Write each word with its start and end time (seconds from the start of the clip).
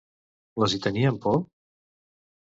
Les 0.61 0.73
hi 0.75 0.79
tenien 0.85 1.19
por? 1.25 1.37